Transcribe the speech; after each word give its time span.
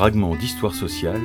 Fragment 0.00 0.34
d'histoire 0.34 0.74
sociale, 0.74 1.20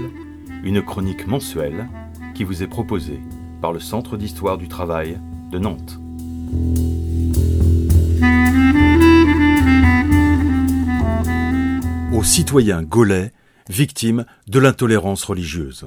une 0.66 0.82
chronique 0.82 1.28
mensuelle 1.28 1.88
qui 2.34 2.44
vous 2.44 2.62
est 2.62 2.68
proposée 2.68 3.22
par 3.62 3.72
le 3.72 3.80
Centre 3.80 4.18
d'histoire 4.18 4.58
du 4.58 4.68
travail 4.68 5.18
de 5.50 5.60
Nantes. 5.60 5.98
Aux 12.12 12.24
citoyens 12.26 12.84
gaulais 12.84 13.32
victimes 13.70 14.26
de 14.50 14.60
l'intolérance 14.60 15.24
religieuse. 15.24 15.86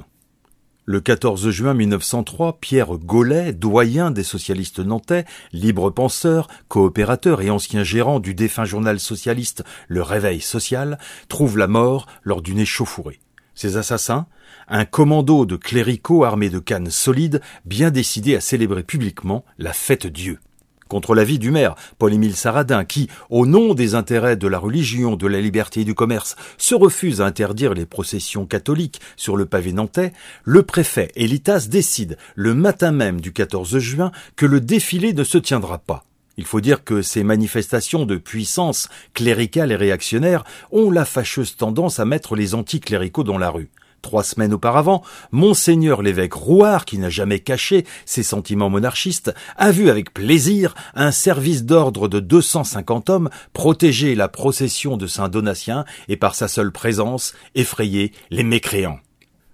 Le 0.91 1.02
14 1.02 1.50
juin 1.50 1.75
1903, 1.75 2.61
Pierre 2.61 2.96
Gaulet, 2.96 3.52
doyen 3.52 4.11
des 4.11 4.23
socialistes 4.23 4.79
nantais, 4.79 5.27
libre 5.52 5.91
penseur, 5.91 6.48
coopérateur 6.69 7.42
et 7.42 7.51
ancien 7.51 7.84
gérant 7.84 8.20
du 8.20 8.33
défunt 8.33 8.64
journal 8.64 8.98
socialiste 8.98 9.64
Le 9.87 10.01
Réveil 10.01 10.41
social, 10.41 10.97
trouve 11.28 11.59
la 11.59 11.66
mort 11.66 12.06
lors 12.23 12.41
d'une 12.41 12.59
échauffourée. 12.59 13.20
Ses 13.55 13.77
assassins, 13.77 14.28
un 14.66 14.87
commando 14.87 15.45
de 15.45 15.56
cléricaux 15.56 16.24
armés 16.24 16.48
de 16.48 16.59
cannes 16.59 16.89
solides, 16.89 17.42
bien 17.66 17.91
décidés 17.91 18.34
à 18.34 18.41
célébrer 18.41 18.83
publiquement 18.83 19.45
la 19.59 19.75
fête 19.75 20.06
Dieu 20.06 20.41
contre 20.88 21.15
l'avis 21.15 21.38
du 21.38 21.51
maire, 21.51 21.74
Paul-Émile 21.98 22.34
Saradin, 22.34 22.84
qui, 22.84 23.09
au 23.30 23.47
nom 23.47 23.74
des 23.74 23.95
intérêts 23.95 24.37
de 24.37 24.48
la 24.48 24.59
religion, 24.59 25.16
de 25.16 25.27
la 25.27 25.41
liberté 25.41 25.83
et 25.83 25.84
du 25.84 25.95
commerce, 25.95 26.37
se 26.56 26.74
refuse 26.74 27.20
à 27.20 27.27
interdire 27.27 27.74
les 27.74 27.87
processions 27.87 28.47
catholiques 28.47 29.01
sur 29.16 29.37
le 29.37 29.47
pavé 29.47 29.73
nantais, 29.73 30.12
le 30.45 30.62
préfet 30.62 31.12
Elitas 31.14 31.69
décide, 31.70 32.16
le 32.34 32.55
matin 32.55 32.91
même 32.91 33.20
du 33.20 33.33
14 33.33 33.78
juin, 33.78 34.11
que 34.37 34.47
le 34.47 34.61
défilé 34.61 35.12
ne 35.12 35.24
se 35.24 35.38
tiendra 35.38 35.78
pas. 35.78 36.05
Il 36.38 36.45
faut 36.45 36.61
dire 36.61 36.84
que 36.84 37.02
ces 37.02 37.25
manifestations 37.25 38.06
de 38.06 38.16
puissance 38.16 38.89
cléricale 39.12 39.72
et 39.72 39.77
réactionnaire 39.77 40.44
ont 40.70 40.91
la 40.91 41.05
fâcheuse 41.05 41.56
tendance 41.56 41.98
à 41.98 42.05
mettre 42.05 42.36
les 42.36 42.55
anticléricaux 42.55 43.25
dans 43.25 43.39
la 43.39 43.50
rue. 43.50 43.69
Trois 44.02 44.22
semaines 44.22 44.54
auparavant, 44.54 45.02
Monseigneur 45.32 46.02
l'évêque 46.02 46.34
Rouard, 46.34 46.84
qui 46.84 46.98
n'a 46.98 47.10
jamais 47.10 47.41
caché 47.41 47.84
ses 48.06 48.22
sentiments 48.22 48.70
monarchistes, 48.70 49.34
a 49.56 49.70
vu 49.70 49.91
avec 49.91 50.14
plaisir 50.14 50.74
un 50.94 51.10
service 51.10 51.64
d'ordre 51.64 52.08
de 52.08 52.20
250 52.20 53.10
hommes 53.10 53.30
protéger 53.52 54.14
la 54.14 54.28
procession 54.28 54.96
de 54.96 55.06
Saint 55.06 55.28
Donatien 55.28 55.84
et 56.08 56.16
par 56.16 56.34
sa 56.34 56.48
seule 56.48 56.72
présence 56.72 57.34
effrayer 57.54 58.12
les 58.30 58.44
mécréants. 58.44 59.00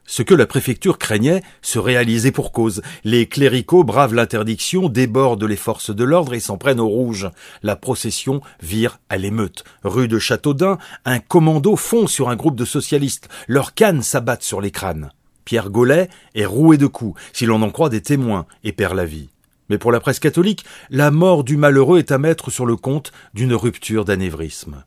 Ce 0.06 0.22
que 0.22 0.34
la 0.34 0.47
préfecture 0.47 0.98
craignait 0.98 1.42
se 1.62 1.78
réalisait 1.78 2.30
pour 2.30 2.52
cause. 2.52 2.83
Les 3.05 3.27
cléricaux 3.27 3.84
bravent 3.84 4.14
l'interdiction, 4.14 4.88
débordent 4.88 5.44
les 5.44 5.56
forces 5.56 5.94
de 5.94 6.05
l'ordre 6.05 6.34
et 6.34 6.41
s'en 6.41 6.58
prennent 6.58 6.80
au 6.80 6.88
rouge. 6.88 7.30
La 7.62 7.74
procession 7.74 8.42
vire 8.62 8.98
à 9.08 9.16
l'émeute. 9.16 9.64
Rue 9.83 10.08
de 10.08 10.19
Châteaudun, 10.19 10.78
un 11.05 11.19
commando 11.20 11.74
fond 11.77 12.06
sur 12.06 12.28
un 12.28 12.36
groupe 12.36 12.56
de 12.56 12.66
socialistes. 12.66 13.28
Leurs 13.48 13.74
cannes 13.74 14.02
s'abattent 14.02 14.42
sur 14.42 14.61
les 14.61 14.70
crânes. 14.70 15.11
Pierre 15.44 15.70
Gaulet 15.70 16.08
est 16.34 16.46
roué 16.46 16.77
de 16.77 16.86
coups, 16.86 17.20
si 17.33 17.46
l'on 17.46 17.62
en 17.62 17.70
croit 17.70 17.91
des 17.91 18.02
témoins, 18.02 18.46
et 18.62 18.72
perd 18.72 18.94
la 18.94 19.05
vie. 19.05 19.28
Mais 19.70 19.78
pour 19.78 19.92
la 19.92 20.00
presse 20.00 20.20
catholique, 20.20 20.64
la 20.91 21.11
mort 21.11 21.44
du 21.44 21.56
malheureux 21.56 21.98
est 21.98 22.12
à 22.12 22.18
mettre 22.18 22.50
sur 22.50 22.66
le 22.66 22.77
compte 22.77 23.12
d'une 23.33 23.55
rupture 23.55 24.05
d'anévrisme. 24.05 24.84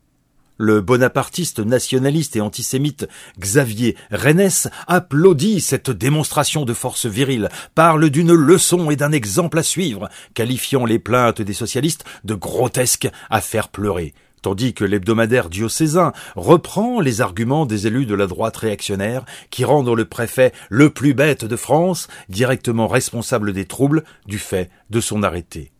Le 0.58 0.81
bonapartiste 0.81 1.59
nationaliste 1.59 2.36
et 2.36 2.41
antisémite 2.41 3.08
Xavier 3.39 3.95
Rennes 4.09 4.50
applaudit 4.88 5.61
cette 5.61 5.91
démonstration 5.91 6.66
de 6.66 6.73
force 6.73 7.05
virile, 7.05 7.50
parle 7.75 8.09
d'une 8.09 8.33
leçon 8.33 8.89
et 8.89 8.95
d'un 8.95 9.11
exemple 9.11 9.59
à 9.59 9.63
suivre, 9.63 10.09
qualifiant 10.33 10.85
les 10.85 11.00
plaintes 11.00 11.41
des 11.44 11.53
socialistes 11.53 12.05
de 12.23 12.33
grotesques 12.33 13.09
à 13.30 13.41
faire 13.41 13.69
pleurer 13.69 14.13
tandis 14.44 14.73
que 14.73 14.85
l'hebdomadaire 14.85 15.50
diocésain 15.50 16.13
reprend 16.35 17.01
les 17.01 17.22
arguments 17.22 17.66
des 17.66 17.88
élus 17.88 18.06
de 18.06 18.16
la 18.16 18.28
droite 18.28 18.56
réactionnaire 18.56 19.25
qui 19.50 19.66
rendent 19.66 19.90
le 19.90 20.06
préfet 20.06 20.53
le 20.69 20.90
plus 20.90 21.13
bête 21.13 21.44
de 21.44 21.56
France, 21.56 22.07
directement 22.29 22.88
responsable 22.88 23.51
des 23.51 23.66
troubles 23.66 24.03
du 24.25 24.38
fait 24.40 24.69
de 24.90 25.01
son 25.01 25.23
arrêté. 25.23 25.72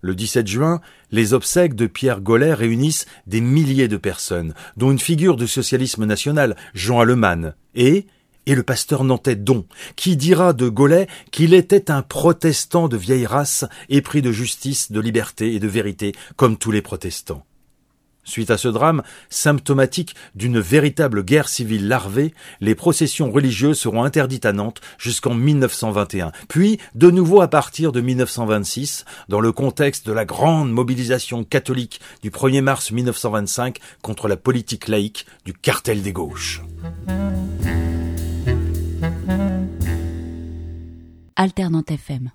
Le 0.00 0.14
17 0.14 0.46
juin, 0.46 0.80
les 1.10 1.34
obsèques 1.34 1.74
de 1.74 1.86
Pierre 1.86 2.20
Gollet 2.20 2.54
réunissent 2.54 3.06
des 3.26 3.40
milliers 3.40 3.88
de 3.88 3.96
personnes, 3.96 4.54
dont 4.76 4.92
une 4.92 4.98
figure 4.98 5.36
du 5.36 5.48
socialisme 5.48 6.04
national, 6.04 6.56
Jean 6.74 7.00
Allemann, 7.00 7.54
et, 7.74 8.06
et 8.46 8.54
le 8.54 8.62
pasteur 8.62 9.02
nantais 9.02 9.36
Don, 9.36 9.66
qui 9.96 10.16
dira 10.16 10.52
de 10.52 10.68
Gollet 10.68 11.08
qu'il 11.32 11.52
était 11.52 11.90
un 11.90 12.02
protestant 12.02 12.88
de 12.88 12.96
vieille 12.96 13.26
race, 13.26 13.64
épris 13.88 14.22
de 14.22 14.30
justice, 14.30 14.92
de 14.92 15.00
liberté 15.00 15.54
et 15.54 15.60
de 15.60 15.68
vérité, 15.68 16.12
comme 16.36 16.56
tous 16.56 16.70
les 16.70 16.82
protestants. 16.82 17.44
Suite 18.28 18.50
à 18.50 18.58
ce 18.58 18.68
drame, 18.68 19.02
symptomatique 19.30 20.14
d'une 20.34 20.60
véritable 20.60 21.24
guerre 21.24 21.48
civile 21.48 21.88
larvée, 21.88 22.34
les 22.60 22.74
processions 22.74 23.32
religieuses 23.32 23.78
seront 23.78 24.04
interdites 24.04 24.44
à 24.44 24.52
Nantes 24.52 24.82
jusqu'en 24.98 25.32
1921, 25.32 26.32
puis 26.46 26.78
de 26.94 27.10
nouveau 27.10 27.40
à 27.40 27.48
partir 27.48 27.90
de 27.90 28.02
1926, 28.02 29.06
dans 29.30 29.40
le 29.40 29.50
contexte 29.50 30.06
de 30.06 30.12
la 30.12 30.26
grande 30.26 30.70
mobilisation 30.70 31.42
catholique 31.42 32.02
du 32.22 32.30
1er 32.30 32.60
mars 32.60 32.90
1925 32.90 33.78
contre 34.02 34.28
la 34.28 34.36
politique 34.36 34.88
laïque 34.88 35.24
du 35.46 35.54
cartel 35.54 36.02
des 36.02 36.12
gauches. 36.12 36.60
Alternante 41.34 41.90
FM 41.90 42.30